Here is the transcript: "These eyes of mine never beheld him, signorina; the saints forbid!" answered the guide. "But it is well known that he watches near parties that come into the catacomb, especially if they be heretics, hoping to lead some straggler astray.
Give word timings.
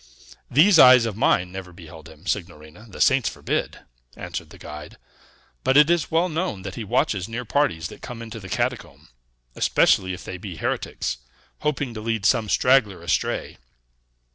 "These 0.49 0.79
eyes 0.79 1.05
of 1.05 1.15
mine 1.15 1.51
never 1.51 1.71
beheld 1.71 2.09
him, 2.09 2.25
signorina; 2.25 2.87
the 2.89 2.99
saints 2.99 3.29
forbid!" 3.29 3.81
answered 4.17 4.49
the 4.49 4.57
guide. 4.57 4.97
"But 5.63 5.77
it 5.77 5.91
is 5.91 6.09
well 6.09 6.27
known 6.27 6.63
that 6.63 6.73
he 6.73 6.83
watches 6.83 7.29
near 7.29 7.45
parties 7.45 7.87
that 7.89 8.01
come 8.01 8.19
into 8.23 8.39
the 8.39 8.49
catacomb, 8.49 9.09
especially 9.53 10.11
if 10.13 10.23
they 10.23 10.39
be 10.39 10.55
heretics, 10.55 11.17
hoping 11.59 11.93
to 11.93 12.01
lead 12.01 12.25
some 12.25 12.49
straggler 12.49 13.03
astray. 13.03 13.59